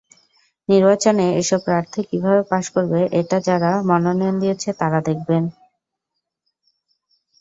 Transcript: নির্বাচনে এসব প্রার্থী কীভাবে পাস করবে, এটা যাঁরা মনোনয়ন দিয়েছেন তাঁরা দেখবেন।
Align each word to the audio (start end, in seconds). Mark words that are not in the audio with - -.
নির্বাচনে 0.69 1.25
এসব 1.41 1.59
প্রার্থী 1.67 1.99
কীভাবে 2.09 2.41
পাস 2.51 2.65
করবে, 2.75 2.99
এটা 3.19 3.37
যাঁরা 3.47 3.71
মনোনয়ন 3.89 4.35
দিয়েছেন 4.41 4.73
তাঁরা 4.79 4.99
দেখবেন। 5.07 5.43